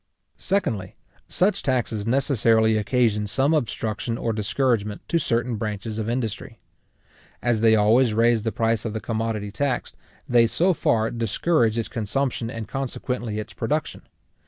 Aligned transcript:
Secondly, 0.39 0.95
such 1.27 1.61
taxes 1.61 2.07
necessarily 2.07 2.75
occasion 2.75 3.27
some 3.27 3.53
obstruction 3.53 4.17
or 4.17 4.33
discouragement 4.33 5.03
to 5.07 5.19
certain 5.19 5.57
branches 5.57 5.99
of 5.99 6.09
industry. 6.09 6.57
As 7.39 7.61
they 7.61 7.75
always 7.75 8.15
raise 8.15 8.41
the 8.41 8.51
price 8.51 8.83
of 8.83 8.93
the 8.93 8.99
commodity 8.99 9.51
taxed, 9.51 9.95
they 10.27 10.47
so 10.47 10.73
far 10.73 11.11
discourage 11.11 11.77
its 11.77 11.87
consumption, 11.87 12.49
and 12.49 12.67
consequently 12.67 13.37
its 13.37 13.53
production. 13.53 14.01